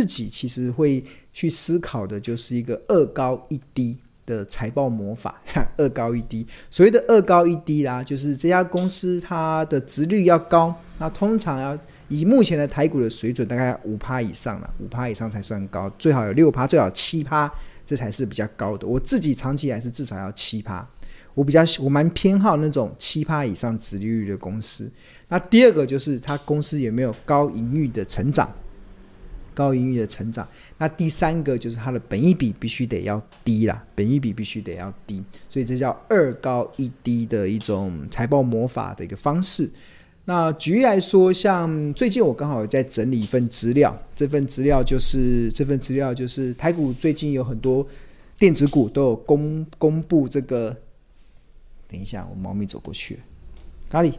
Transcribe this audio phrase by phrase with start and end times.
[0.00, 5.38] 自己其实会去思考的，就是一个二高一低的财报魔法。
[5.76, 11.78] 二高一低，所谓的二高一低啦，就是这家公司它的值率要高，那通常要
[12.08, 17.52] 以目前的台股的水准，大概五趴以上了，五趴以上才算高，最好有六趴，最好七趴，
[17.84, 18.86] 这才是比较高的。
[18.86, 20.88] 我自己长期还是至少要七趴，
[21.34, 24.90] 我比较我蛮偏好那种七趴以上殖利率的公司。
[25.28, 28.52] 那第二个就是它公司有没有高盈余的成长，
[29.60, 30.48] 高盈余的成长。
[30.78, 39.68] 那第三个就是它的本益比必须得要低啦，本益比必须得要低，所以这叫二高一低的一种财报魔法的一个方式。
[40.24, 47.86] 那举例来说，像最近我刚好在整理一份资料，这份资料就是这份资料就是台股最近有很多
[48.38, 50.74] 电子股都有公公布这个。
[51.88, 53.20] 等一下，我猫咪走过去了，
[53.90, 54.14] 咖喱。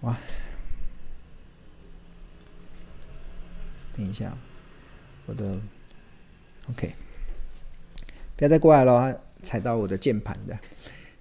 [0.00, 0.16] 哇！
[3.96, 4.36] 等一下，
[5.26, 5.58] 我的
[6.70, 6.94] OK，
[8.36, 10.58] 不要再过来了，踩到我的键盘的。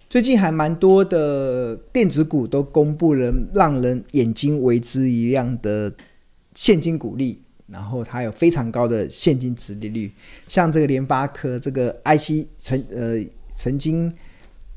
[0.09, 5.93] 最近还蛮多的电子股都公布了让人眼睛为之一亮的
[6.53, 10.11] 现金股利，然后它有非常高的现金殖利率，
[10.47, 13.23] 像这个联发科这个 IC 曾呃
[13.55, 14.13] 曾经。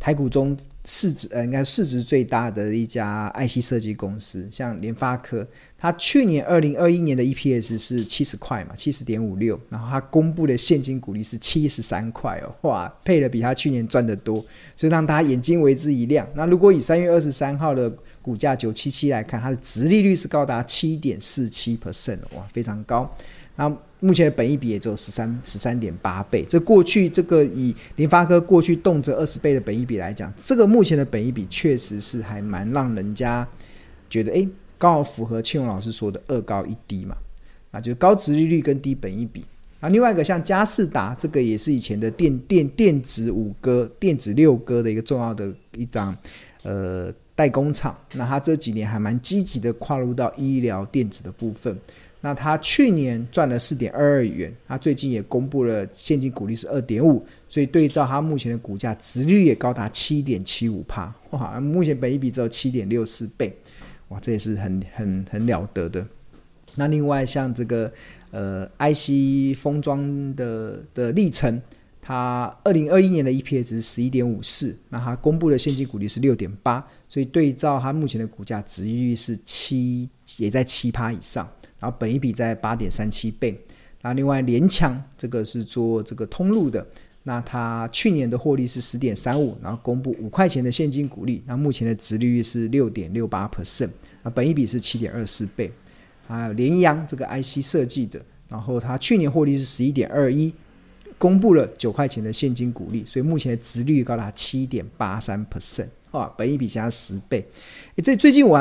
[0.04, 5.46] 台股中市值呃，应该市值最大的一家 IC 设计公司，像联发科，
[5.78, 14.44] 它去年二零二一年的 EPS 是七十块嘛，七十点五六，然后它公布的现金股利是七十三块哦，哇，配的比它去年赚得多，
[14.74, 16.28] 所以让大家眼睛为之一亮。
[16.34, 17.88] 那如果以三月二十三号的
[18.20, 23.08] 股价九七七来看，它的殖利率是高达七点四七 percent，哇，非常高。
[23.54, 23.72] 那
[24.04, 33.48] 目前的本益比也只有十三十三点八倍，这过去这个以联发科过去动辄二十倍的本益比来讲，这个目前的本益比确实是还蛮让人家
[34.10, 34.44] 觉得，哎，
[34.76, 37.16] 刚好符合庆荣老师说的二高一低嘛，
[37.70, 39.44] 那就是高值利率跟低本益比。
[39.78, 46.16] 那另外一个像佳士达，这个也是以前的电电电子五哥、电子六哥的一个重要的一张
[46.64, 51.78] 呃代工厂，那它这几年还蛮积极的跨入到医疗电子的部分。
[52.24, 61.58] 那他去年赚了四点二二亿元，他最近也公布了现金股利是二点五，所以对照他目前的股价，值率也高达七点七五帕，哇！
[61.58, 63.52] 目前本一比只有七点六四倍，
[64.08, 66.06] 哇，这也是很很很了得的。
[66.76, 67.92] 那另外像这个
[68.30, 71.60] 呃，IC 封装的的历程，
[72.04, 81.48] 它二零二一年的 EPS 是十一点五四，那它公布的现金股利是六点八，所以对照它目前的股价，殖利率是七，也在七趴以上。
[81.78, 83.56] 然后本一比在八点三七倍，
[84.02, 86.84] 那另外联强这个是做这个通路的，
[87.22, 93.90] 那它去年的获利是十点三五，然后公布五块钱的现金股利，那目前的值率是六点六八 percent，
[94.22, 95.72] 啊，本一比是七点二四倍，
[96.26, 100.54] 还有联阳这个 IC 设计的，然后它去年获利是十一点二一，
[101.22, 107.46] 公布了九块钱的现金股利，所以目前的殖率高达七点八三 percent，啊，本益比加十倍，
[108.02, 108.58] 这最近我。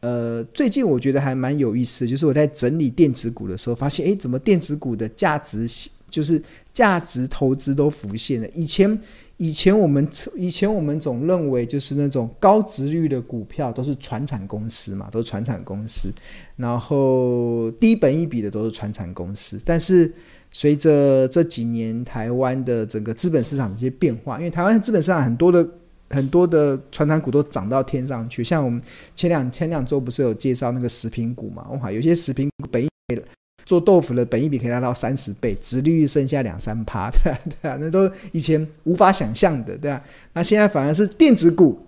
[0.00, 5.64] 呃，最近我觉得还蛮有意思，就是我在整理电子股的时候，发现，哎，怎么电子股的价值
[6.10, 6.42] 就是
[6.74, 8.48] 价值投资都浮现了？
[8.48, 9.00] 以前，
[9.36, 10.04] 以前我们
[10.34, 16.12] 以前我们总认为就是那种高殖率的股票都是传产公司嘛，都是传产公司，
[16.56, 19.56] 然后低本益比的都是传产公司。
[19.64, 20.12] 但是
[20.52, 25.66] 随着这几年台湾的整个资本市场的一些变化，因为台湾资本市场很多的。
[26.10, 28.78] 很多的传产股都涨到天上去，像我们
[29.16, 31.66] 前两前两周不是有介绍那个食品股嘛？
[31.80, 32.88] 哇，有些食品股本一
[33.64, 40.04] 做豆腐的本一比可以达到三十倍，殖利率剩下两三趴，对啊，对啊，那都以前无法想象的，对啊。
[40.34, 41.80] 那现在反而是电子股，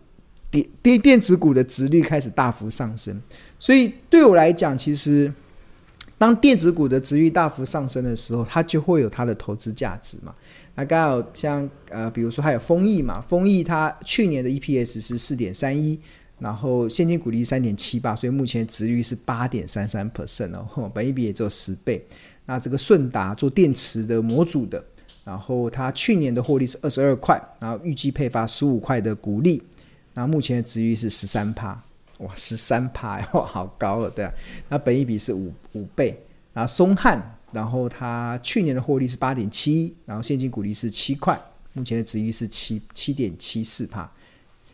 [0.50, 3.20] 电电电子股的值率开始大幅上升，
[3.58, 5.30] 所以对我来讲，其实
[6.16, 10.34] 当电子股的殖利率大幅上升的时候，它就会有它的投资价值嘛。
[10.76, 15.98] 那刚好像呃，比如说还有丰益嘛，丰益它去年的 EPS 是四点三一，
[16.38, 22.04] 然后现金股利三点七八，所以目前值率是八点三三 percent 哦，本益比也只有十倍。
[22.46, 24.84] 那这个顺达做电池的模组的，
[25.24, 29.62] 然后它去年的获利是二十二块，然后预计配发十五块的股利，
[30.12, 31.80] 那目前的殖率是十三趴，
[32.24, 34.32] 哇，十三趴 哇，好高了，对啊，
[34.68, 36.18] 那本益比是五五倍，
[36.52, 37.38] 然后松汉。
[37.54, 41.40] 然后它去年的获利是八点七，然后现金股利是七块，
[41.72, 44.10] 目前的值率是七七点七四帕，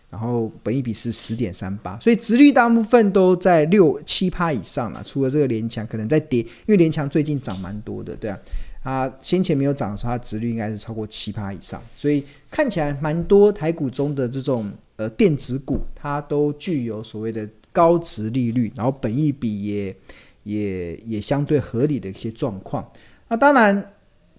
[0.08, 5.04] 然后本益比是十点三八，所以值率大部分都在六七趴以上了。
[5.04, 8.38] 除了这个联强可能在跌，因为联强最近涨蛮多的，对啊，
[8.82, 19.96] 它先前没有涨的时候，它殖率应该是超过七趴以上，所以看起来蛮多台股中的这种呃电子股，它都具有所谓的高殖利率，然后本益比也。
[20.42, 22.90] 也也相对合理的一些状况。
[23.28, 23.92] 那当然，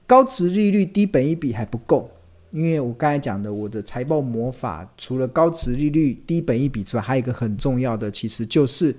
[0.07, 2.09] 高殖利率低本益比还不够，
[2.49, 8.93] 因为我刚才讲的我的财报魔法，除了高殖利率低本益比之外，还有一个很重要的，其实就是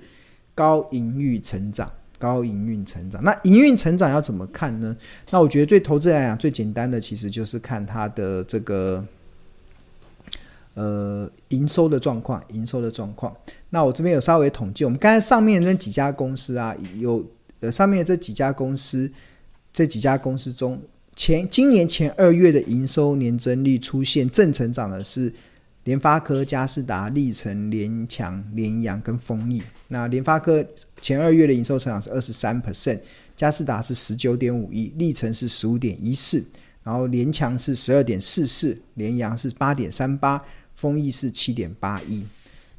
[0.55, 1.91] 高盈余成长。
[2.23, 4.95] 高营运成长，那营运成长要怎么看呢？
[5.29, 9.05] 那我觉得对投资来讲最简单的，其实就是看它的这个
[10.75, 13.35] 呃营收的状况，营收的状况。
[13.71, 17.25] 那我这边有稍微统计，我们刚才上面那几家公司啊，有
[17.59, 19.11] 呃上面这几家公司，
[19.73, 20.81] 这几家公司中
[21.17, 25.33] 前今年前二月的营收年增率出现正成长的是。
[25.83, 29.61] 联发科、佳士达、力成、联强、联阳跟丰益。
[29.89, 30.65] 那联发科
[31.01, 32.99] 前二月的营收成长是二十三 percent，
[33.35, 36.43] 佳士达是十九点五一，力成是十五点一四，
[36.83, 40.41] 然后联强是十二点四四，联阳是八点三八，
[40.75, 42.23] 丰益是七点八一。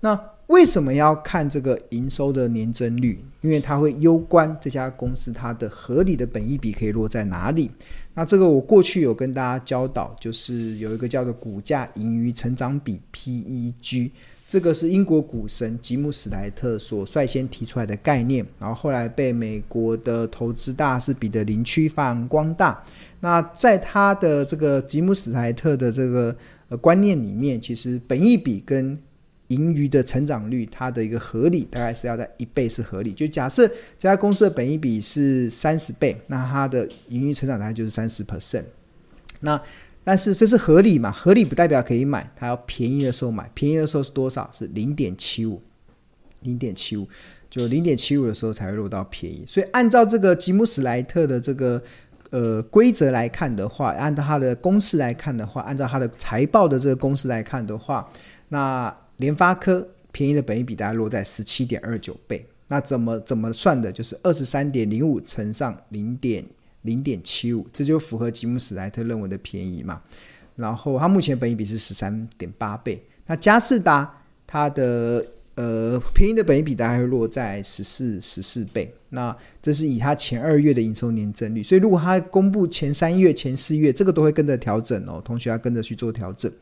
[0.01, 0.19] 那
[0.49, 3.23] 为什么要看这个营收的年增率？
[3.41, 7.71] 因为它会攸关这家公司它的合理的本益比可以落在哪里。
[8.15, 14.11] 那这个我过去有跟大家教导，就是有一个叫做股价盈余成长比 （PEG），
[14.47, 22.81] 这个是英国股神吉姆·史莱特所率先提出来的概念，然后后来被美国的投资大师彼得·林区发扬光大。
[23.19, 26.37] 那在他的这个吉姆·史莱特的这个
[26.69, 28.97] 呃观念里面，其实本益比跟
[29.49, 33.13] 盈余的成长率，它的一个合理大概是要在一倍是合理。
[33.13, 38.65] 就假设这家公司的本益比是三十倍，那它的盈余成长大概就是三十 percent。
[39.41, 39.61] 那
[40.03, 41.11] 但是这是合理嘛？
[41.11, 43.51] 合理不代表可以买，它要便宜的时候买。
[43.55, 44.49] 便宜的时候是多少？
[44.53, 45.63] 是零点七五，
[46.43, 47.09] 零点七五，
[47.49, 49.45] 就零点七五的时候才会落到便宜。
[49.47, 51.83] 所以按照这个吉姆史莱特的这个
[52.31, 58.07] 呃规则来看的话，按照它的公式来看的话，按照它的财报的这个公式来看的话，
[58.49, 63.93] 那联发科便宜的本益比大概落在十七点二九倍，那怎么怎么算的？
[63.93, 66.45] 就是二十三点零五乘上零点
[66.83, 70.03] 零点七五，这就符合吉姆史莱特认为的便宜嘛。
[70.57, 75.25] 然后它目前本益比是十三点八倍，那佳世达它的
[75.57, 86.53] 呃便宜的本益比大概会落在十四十四倍，那这是以它前二月的营收年增率，所以如果它公布前三月、前四月，这个都会跟着调整哦，同学要跟着去做调整，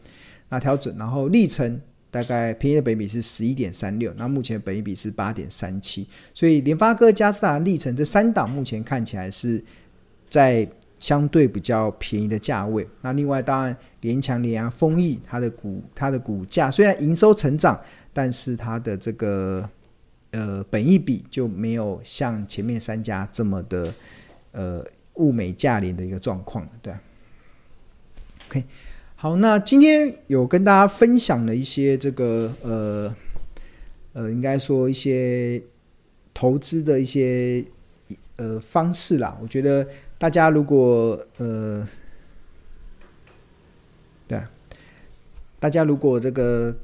[0.49, 1.81] 那调整，然后历程。
[2.13, 9.65] 大概便宜的本益比是十一点三六，那目前本益比是八点三七，所以联发科、佳世达、力成这三档目前看起来是
[10.29, 10.69] 在
[11.01, 12.87] 相对比较便宜的价位。
[13.01, 17.81] 那另外当然联强、联阳、丰益，它的股它的股价虽然营收成长，
[18.13, 19.67] 但是它的这个
[20.33, 23.95] 呃本益比就没有像前面三家这么的
[24.53, 26.93] 呃物美价廉的一个状况，对。
[28.49, 28.65] OK。
[29.23, 33.15] 好，那今天有跟大家分享了一些这个呃
[34.15, 35.63] 呃，应该说一些
[36.35, 37.65] 投资的一些
[38.35, 39.39] 呃方式啦。
[39.41, 39.87] 我觉得
[40.19, 41.87] 大家如果呃，
[44.27, 44.41] 对，
[45.61, 46.75] 大家如果这个。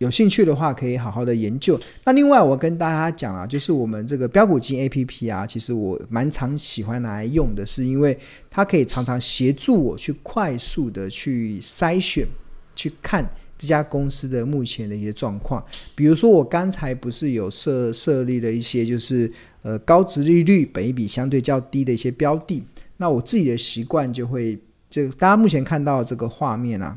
[0.00, 1.78] 有兴趣的话，可以好好的研究。
[2.04, 8.18] 那另外，我跟大家讲啊，就是我们这个标股金 APP 啊，其实我蛮常喜欢拿来用的，是因为
[8.48, 12.26] 它可以常常协助我去快速的去筛选，
[12.74, 13.22] 去看
[13.58, 15.62] 这家公司的目前的一些状况。
[15.94, 22.62] 比如说，我刚才不是有设设立了一些，就是呃高值利率、本一比相对较低的一些标的。
[22.96, 24.58] 那我自己的习惯就会，
[24.88, 26.96] 这大家目前看到这个画面啊。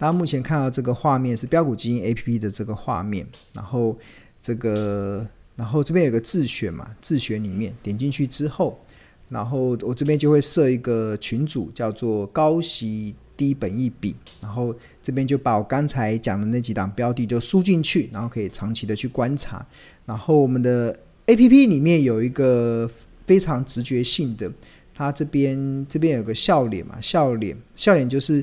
[0.00, 3.94] 大家目前看到这个画面是标股基金 APP 的这个画面，然后
[4.40, 8.80] 这个，然后这边有个自选嘛，自选里面点进去之后，
[9.28, 19.66] 然后我这边就会设一个群组，叫做高息低本一比，然后这边就把我刚才讲的那几档标的就输进去，然后可以长期的去观察。
[20.06, 22.90] 然后我们的 APP 里面有一个
[23.26, 24.50] 非常直觉性的，
[24.94, 28.42] 它这边这边有个笑脸嘛，笑脸笑脸就是。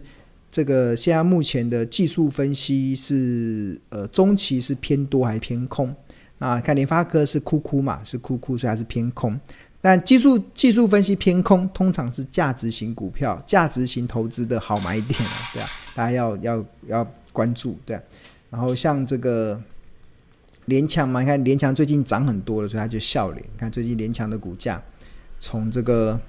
[0.49, 5.93] 这个现在目前的技术分析是，呃，中期是偏多还是偏空？
[6.39, 9.39] 那看联发科是哭哭嘛，是哭哭，所以还是偏空。
[9.81, 15.19] 但技术技术分析偏空，通常是价值型股票、价值型投资的好买点，
[15.53, 18.01] 对啊，大家要要要关注，对啊。
[18.49, 19.61] 然后像这个
[20.65, 23.43] 联强嘛，你看联强最近涨很多了，所以他就笑脸。
[23.43, 24.81] 你看最近联强的股价
[25.39, 26.19] 从这个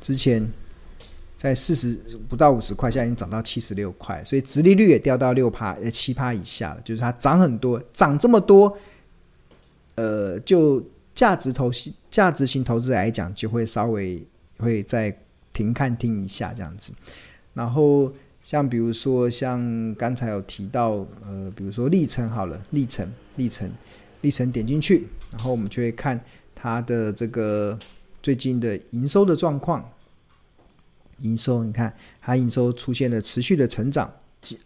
[0.00, 0.48] 之前。
[1.38, 1.94] 在四十
[2.28, 8.76] 不到五十块，现在已经涨到七十六块，所以殖利率也掉到六趴呃七趴以下了，就是它涨很多，涨这么多，
[9.94, 14.20] 呃，就价值投资价值型投资来讲，就会稍微
[14.58, 15.16] 会再
[15.52, 16.92] 停看听一下这样子。
[17.54, 23.70] 然后像比如说像刚才有提到，呃，比如说历程好了，历程历程，
[24.22, 26.20] 历程点进去，然后我们就会看
[26.52, 27.78] 它的这个
[28.20, 29.88] 最近的营收的状况。
[31.20, 34.12] 营收，你看它营收出现了持续的成长。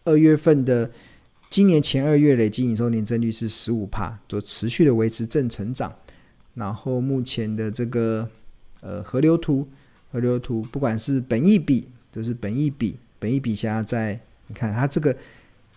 [0.04, 0.90] 二月份的
[1.48, 5.92] 今年前二月累计营收年增率是十五趴，都持续的维持正成长。
[6.54, 8.28] 然后目前的这个
[8.82, 9.66] 呃河流图，
[10.10, 15.16] 河流图不管是本益比，这是本益比，本益比现在在你看它这个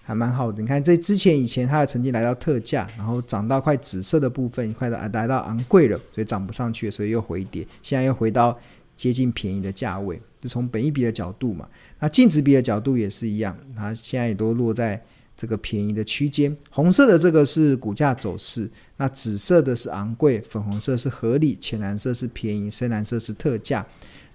[0.03, 0.61] 还蛮好的。
[0.61, 8.59] 你看这之前以前它的曾经来到特价，然后涨到快紫色的部分，快到来到昂贵了，所以涨不上去，所以又回跌，现在又回到
[8.95, 10.21] 接近便宜的价位。
[10.41, 11.67] 是从本益比的角度嘛，
[11.99, 15.03] 那净值比的角度也是一样，它现在也都落在
[15.35, 16.55] 这个便宜的区间。
[16.69, 23.83] 红色的这个是股价走势，那紫色的是昂贵，粉红色是合理，浅蓝色是便宜，深蓝色是特价。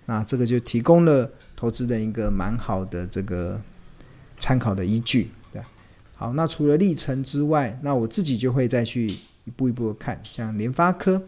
[0.07, 3.61] 那这个就提供了投资人一个蛮好的这个
[4.37, 5.63] 参考的依据，对。
[6.17, 9.11] 好，那除了历程之外，那我自己就会再去
[9.45, 11.23] 一步一步看，像联发科，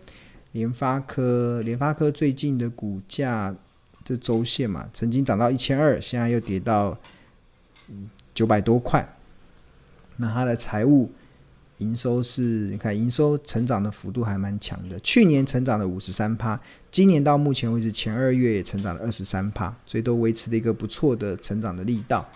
[0.53, 3.55] 联发科，联发科最近的股价。
[4.05, 6.99] 这周线嘛，曾经涨到一千二，现在又跌到
[8.35, 9.17] 九百多块。
[10.17, 11.09] 那它的财务
[11.79, 22.29] 营收是，你看营收成长的幅度还蛮强的，去年成长了五十三趴，今年到目前为止前二月也成长了二十三趴，所以都维持了一个不错的成长的力道。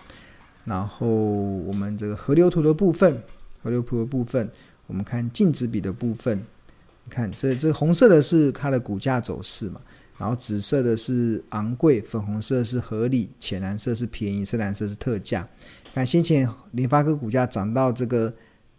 [0.63, 3.21] 然后我们这个河流图的部分，
[3.61, 4.49] 河流图的部分，
[4.85, 6.41] 我们看净值比的部分，
[7.09, 9.81] 看这这红色的是它的股价走势嘛。
[10.17, 15.47] 然后紫色的是昂贵，粉红色是合理，浅蓝色是便宜，深蓝色是特价。
[15.93, 18.33] 看先前联发科股价涨到这个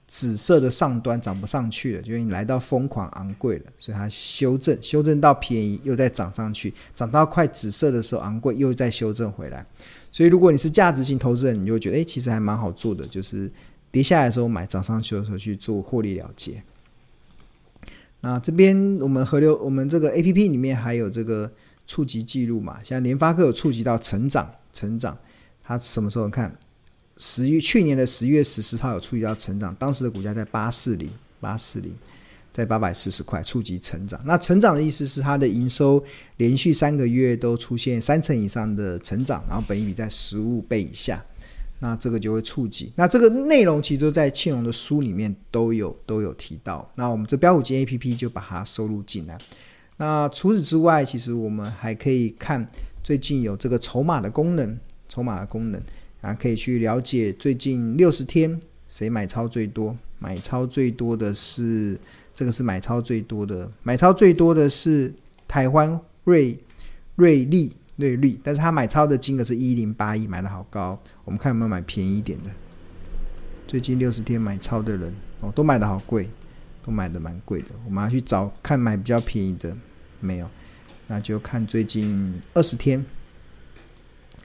[0.09, 9.65] 紫色的上端，涨不上去了，就已经来到疯狂昂贵了，所以它修正，修正到便宜，又再涨上去，涨到快紫色的时候昂贵，又再修正回来。
[10.11, 13.49] 所以如果你是价值型投资人，你就会觉得，哎，其实还蛮好做的，就是
[13.93, 16.61] 跌下来的时候买，涨上去的时候去做获利了结。
[18.21, 21.51] 那这边我们河流，我们这个 A P P 里面还有这个
[21.87, 22.79] 触及记录嘛？
[22.83, 25.17] 像联发科有触及到成长，成长，
[25.63, 26.59] 它什么时候看？
[27.17, 31.11] 十月去年的十月十四号有触及到成长，当时的股价在八四零，
[31.41, 31.93] 八四零，
[32.53, 34.21] 在八百四十块，触及成长。
[34.25, 36.05] 那成长的意思是它的营收
[36.37, 41.25] 连续三个月都出现三成以上的成长，然后本益比在十五倍以下。
[41.81, 46.91] 那这个就会触及，那这个内容其实都在庆隆的书里面都有都有提到。
[46.97, 49.39] 那我们这标股金 A P P 就把它收录进来。
[49.97, 52.69] 那除此之外，其实我们还可以看
[53.03, 54.77] 最近有这个筹码的功能，
[55.09, 55.81] 筹码的功能
[56.21, 58.59] 啊，可以去了解最近六十天
[58.89, 61.97] 谁买超最多，买超最多的是
[62.35, 65.15] 这个是买超最多的，买超最多的是
[65.47, 66.59] 台湾瑞
[67.15, 67.73] 瑞丽。
[67.99, 70.99] 利率，但是他买超的金额是一零八一，买的好高。
[71.25, 72.51] 我们看有没有买便宜一点的。
[73.67, 76.31] 最近六十天买超的人哦，都买的好贵，
[76.83, 77.69] 都买的蛮贵的。
[77.85, 79.77] 我们要去找看买比较便宜的，
[80.21, 80.49] 没有，
[81.09, 83.05] 那就看最近二十天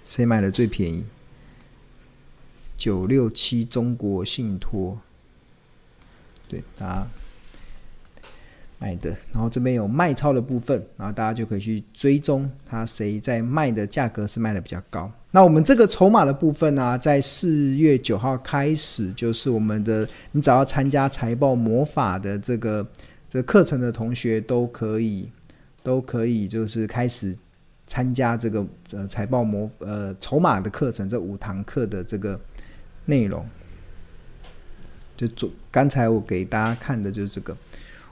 [0.03, 1.05] 谁买的最便宜。
[2.75, 5.00] 九六七中国信托，
[6.50, 7.07] 对，大家。
[8.84, 15.10] 买的，然后这边有卖超的部分，然后大家就可以去追踪它谁在卖的价格是卖的比较高。
[15.32, 22.86] 那我们这个筹码的部分呢、在四月九号开始，就是我们的你只要参加财报魔法的这个
[23.30, 25.30] 这个课程的同学都可以
[25.82, 27.34] 都可以就是开始
[27.88, 32.38] 参加这个呃财报魔呃筹码的课程，这五堂课的这个
[33.06, 33.48] 内容。
[35.16, 37.56] 就做刚才我给大家看的就是这个。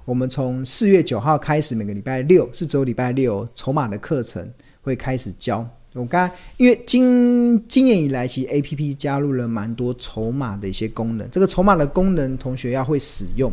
[0.05, 5.67] 我们从四月九号开始，每个礼拜六是只有礼拜六筹码的课程会开始教。
[5.93, 11.29] 我刚因为今今年以来，其 APP 加入了蛮多筹码的一些功能。
[11.29, 13.51] 这个筹码的功能，同学要会使用，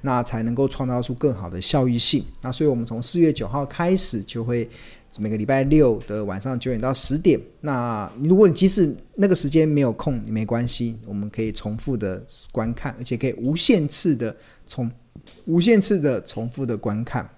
[0.00, 2.24] 那才能够创造出更好的效益性。
[2.40, 4.68] 那所以我们从四月九号开始，就会
[5.18, 7.40] 每个礼拜六的晚上九点到十点。
[7.60, 14.36] 那如果你即使那个时间没有空，也没关系，我们可以重复的观看，而且可以无限次的
[14.66, 14.90] 重。
[15.44, 17.28] 无限次的重复的观看，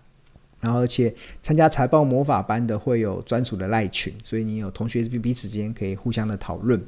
[0.60, 1.12] 然后而且
[1.42, 6.78] 参加财报魔法班的会有专属的赖群，所以你有同学彼此之间可以互相的讨论，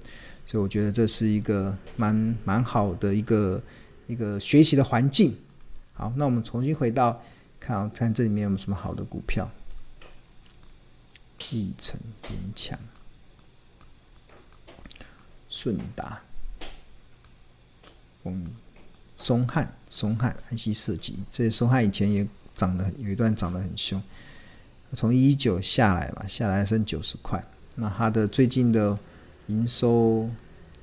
[0.47, 3.61] 所以我觉得这是一个蛮蛮好的一个
[4.07, 5.35] 一个学习的环境。
[5.93, 7.23] 好，那我们重新回到
[7.61, 9.51] 看看这里面有没有什么好的股票，
[11.51, 11.99] 力成
[12.31, 12.79] 云强、
[15.49, 16.23] 顺达、
[18.23, 18.45] 丰。
[19.15, 24.03] 松汉、松汉、安溪设计，这松汉以前也涨得有一段涨得很凶，
[24.97, 27.45] 从一九下来嘛，下来剩九十块。
[27.77, 28.99] 那它的最近的
[29.47, 30.29] 营收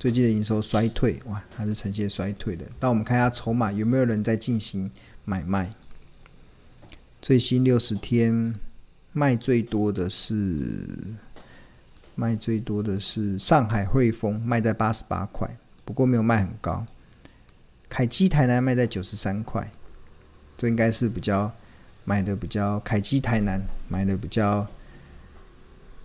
[0.00, 2.64] 最近的营收衰退，哇，它是呈现衰退的。
[2.80, 4.90] 那我们看一下筹码有没有人在进行
[5.26, 5.74] 买卖？
[7.20, 8.54] 最新六十天
[9.12, 10.88] 卖最多的是
[12.14, 15.54] 卖最多的是上海汇丰，卖在八十八块，
[15.84, 16.86] 不过没有卖很高。
[17.90, 19.70] 凯基台南卖在九十三块，
[20.56, 21.52] 这应该是比较
[22.04, 24.66] 买的比较凯基台南买的比较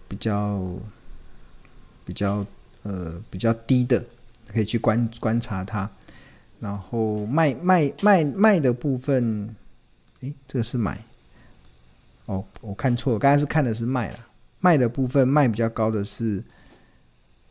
[0.10, 0.76] 比较
[2.04, 2.46] 比较
[2.86, 4.02] 呃比较低的，
[4.48, 5.92] 可以去观观察它。
[6.62, 9.54] 然后卖卖卖卖的部分。
[10.22, 11.04] 诶，这个是买
[12.26, 14.20] 哦，我看错了，刚才是看的是卖了，
[14.62, 16.42] 卖的部分卖比较高的是，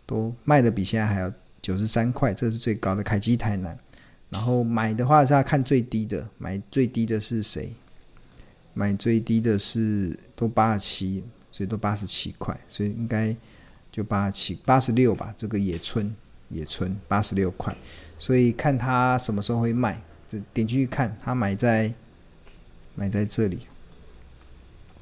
[0.07, 3.79] 都卖的比现在还要九十三块，这是最高的凯基台南。
[4.31, 7.71] 然后买的话是要看最低的，买最低的是谁？
[8.73, 11.23] 买最低的是都八十七，
[11.53, 13.37] 所以都八十七块，所以应该
[13.95, 15.33] 就八七八十六吧。
[15.39, 16.13] 这个野村
[16.49, 17.73] 野村八十六块，
[18.19, 21.95] 所以看他什么时候会卖，这点进去看，他买在。
[22.97, 23.67] 买在这里，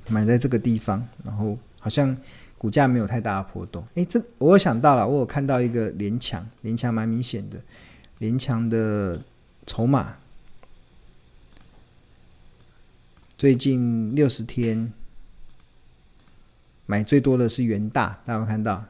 [0.09, 2.17] 买在这个地方，然后好像
[2.57, 3.85] 股价没有太大的波动。
[3.95, 7.61] 哎，这我有想到了，我有看到一个连强，连强蛮明显的，
[8.19, 9.21] 连强的
[9.67, 10.17] 筹码，
[13.37, 14.91] 最近六十天
[16.87, 18.85] 买最多的是元大，大家有看到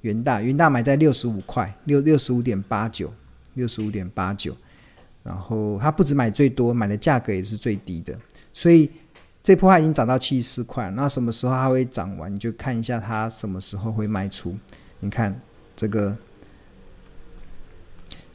[0.00, 3.12] 元大，元大买在六十五块，六六十五点八九，
[3.54, 4.56] 六十五点八九。
[5.22, 8.16] 然后它不止买最多，买的价格也是最低的，
[8.52, 8.88] 所以
[9.42, 10.88] 这波它已经涨到七十四块。
[10.92, 12.32] 那什么时候它会涨完？
[12.32, 14.56] 你就看一下它什么时候会卖出。
[15.00, 15.40] 你看
[15.74, 16.16] 这个，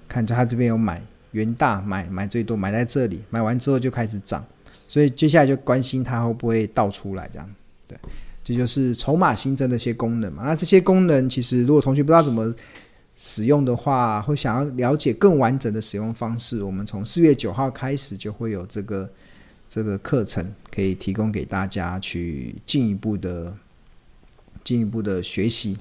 [0.07, 4.45] 看着它这边有买元大买买最多，买在这里，买完之后就开始涨，
[4.85, 7.49] 所以接下来就关心它会不会倒出来，这样
[7.87, 7.97] 对，
[8.43, 10.43] 这就是筹码新增的一些功能嘛。
[10.43, 12.53] 那这些功能其实如果同学不知道怎么。
[13.13, 19.07] 使用的话，会想要了解更完整的使用方式，我们从四月九号开始就会有这个
[19.69, 23.53] 这个课程可以提供给大家去进一步的
[24.63, 25.77] 进一步的学习。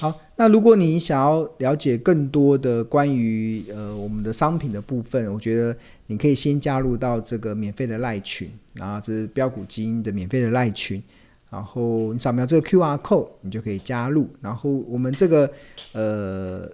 [0.00, 11.02] 好，那如果你想要了解更多的关于呃我们的商品的部分，我觉得你可以先加入到这个免费的赖群，然后这是标股基因的免费的赖群。
[11.50, 14.28] 然后你扫描这个 QR code，你就可以加入。
[14.40, 15.50] 然后我们这个
[15.92, 16.70] 呃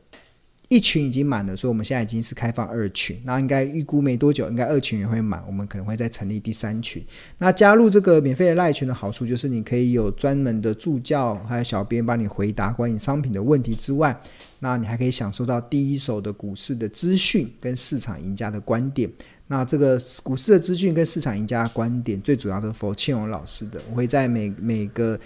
[0.69, 3.21] 一群已经满了，所以我们现在已经是开放二群。
[3.25, 7.05] 那应该预估没多久，应该二群也会满，我们可能会再成立第三群。
[7.39, 14.19] 那加入这个免费的赖群的好处就是，你可以有专门的助教还有小编帮你回答关于商品的问题之外，
[14.61, 19.11] 那你还可以享受到第一手的股市的资讯跟市场赢家的观点。
[19.47, 25.21] 那这个股市的资讯跟市场赢家的观点，最主要的 for 庆荣老师的，我会在每每个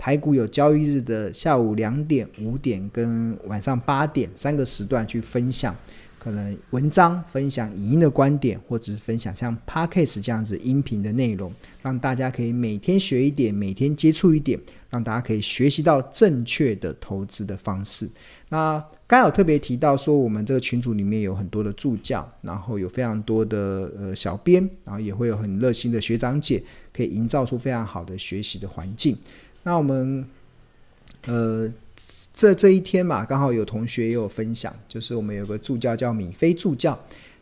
[0.00, 5.76] 台股有交易日的下午两点、五点跟晚上八点三个时段去分享，
[6.18, 14.58] 可能文章分享影音的观点，或者是分享像 Podcast 这样子音频的内容，让大家可以每天学一点，每天接触一点，
[14.88, 18.08] 让大家可以学习到正确的投资的方式。
[18.48, 29.14] 那刚刚有特别提到说，我们这个群组里面有很多的助教，然后有非常多的呃小编，然后也会有很热心的学长姐，可以营造出非常好的学习的环境。
[29.62, 30.24] 那我们
[31.26, 31.70] 呃
[32.32, 36.98] 这这一天嘛，刚好有同学也有分享，就是我们有个助教叫米菲助教，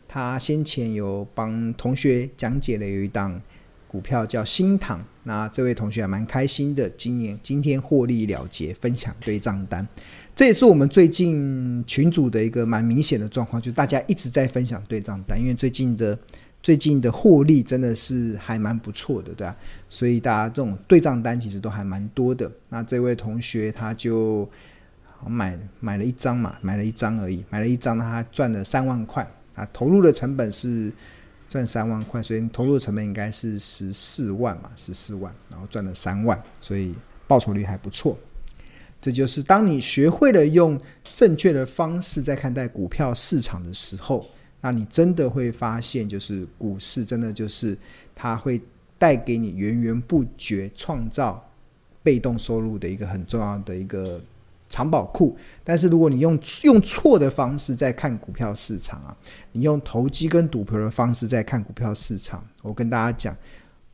[0.07, 3.41] 他先前有帮同学讲解了有一档
[3.87, 9.87] 股票叫新唐，那这位同学还蛮开心的，今年今天获利了结，分享对账单。
[10.35, 16.17] 这也是我们最近群组的一个蛮明显的状况，就是大家一直在分享对账单，因为最近的
[16.61, 19.55] 最近的获利真的是还蛮不错的，对吧？
[19.87, 22.51] 所以大家这种对账单其实都还蛮多的。
[22.69, 24.49] 那这位同学他就
[25.25, 30.91] 买买了一张嘛，买了一张而已，买了一张，他赚了三万块啊，投入的成本是
[31.47, 36.93] 赚三万块，所以投入的成本应该是十四万嘛，十四万，然后赚了三万，所以
[37.25, 38.17] 报酬率还不错。
[39.01, 40.79] 这就是当你学会了用
[41.13, 44.25] 正确的方式在看待股票市场的时候，
[44.61, 47.77] 那你真的会发现，就是股市真的就是
[48.13, 48.61] 它会
[48.97, 51.49] 带给你源源不绝创造
[52.03, 54.21] 被动收入的一个很重要的一个
[54.67, 55.37] 藏宝库。
[55.63, 59.15] 但是如果你用用错的方式在看股票市场啊，
[59.53, 63.35] 你用投机跟赌博的方式在看股票市场，我跟大家讲，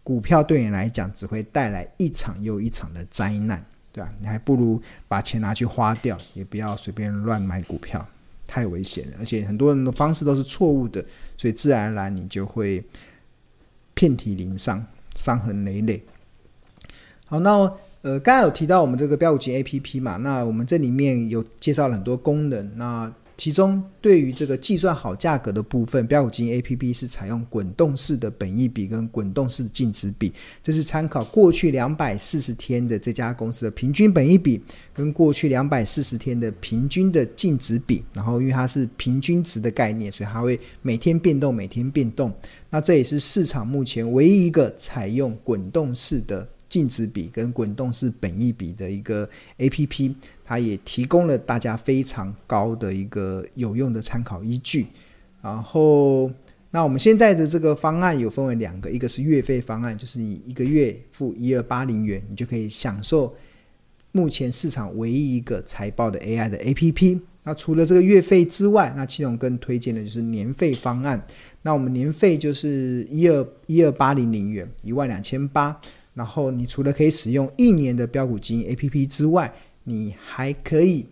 [0.03, 3.63] 股票对你来讲只会带来一场又一场的灾难。
[3.91, 8.05] 对啊，你还不如把钱拿去花掉，也不要随便乱买股票，
[8.45, 9.17] 太危险了。
[9.19, 11.03] 而且很多人的方式都是错误的，
[11.37, 12.83] 所以自然而然你就会
[13.93, 16.03] 遍体鳞伤，伤痕累累。
[17.25, 17.51] 好，那
[18.01, 23.13] 呃，刚才有提到我们这个标五级 APP 嘛，那我们这里面有介绍了很多功能，那。
[23.37, 30.31] 其中，对于这个计算好价格的部分，标股金 APP 是采用滚动式的本益比跟滚动式的净值比，
[30.63, 34.61] 这是参考过去两百四十天的这家公司的平均本益比
[34.93, 38.03] 跟过去两百四十天的平均的净值比。
[38.13, 42.33] 然后，因为它是平均值的概念，所以它会每天变动，每天变动。
[42.69, 50.13] 那这也是市场目前唯一一个采用滚动式的净值比跟滚动式本益比的一个 APP。
[50.43, 54.85] 它也提供了大家非常高的一个有用的参考依据。
[55.41, 56.31] 然后，
[56.69, 63.35] 那我们现在的这个方案有分为两个，一个是月费方案，就是你一个月付一二八零元，你就可以享受
[64.11, 67.19] 目前市场唯一一个财报的 AI 的 APP。
[67.43, 71.25] 那除了这个月费之外，那启动更推荐的就是年费方案。
[71.63, 75.79] 那我们年费就是一二一二八零零元，一万两千八。
[76.15, 81.07] 然后你除了可以使用一年的标股基金 APP 之外，你还可以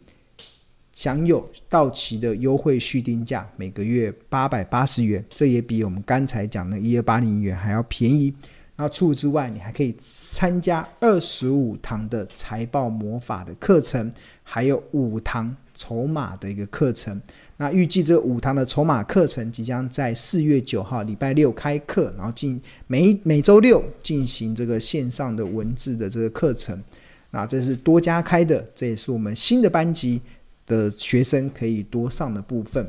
[0.91, 8.33] 享有到期的优惠续订价，每个月八百八十元，这也比我们刚才讲的一二八零元还要便宜。
[8.75, 17.21] 那除此之外，你还可以参加二十五堂的财报魔法的课程，还有五堂筹码的一个课程。
[17.57, 26.81] 那预计这五堂的筹码课程即将在四月九号礼拜六开课，然后进每每周六进行这个线上的文字的这个课程。
[27.29, 30.19] 那这是多加开的，这也是我们新的班级
[30.65, 32.87] 的学生可以多上的部分。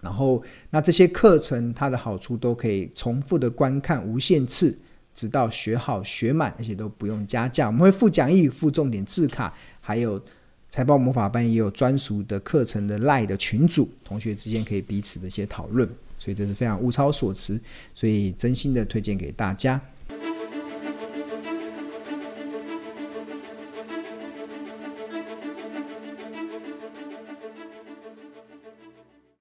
[0.00, 4.78] 然后，那这些课程它的好处都可以重复的观看无限次，
[5.14, 7.66] 直到学好学满，而且都不用加价。
[7.66, 10.20] 我们会附讲义、附重点字卡，还有
[10.70, 15.88] 财报魔法班也有专属的课程的赖的群组，同学之间可以彼此的一些讨论。
[16.18, 17.60] 所以这是非常物超所值，
[17.94, 19.80] 所以真心的推荐给大家。